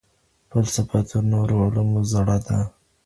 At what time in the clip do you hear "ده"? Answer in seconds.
2.45-2.59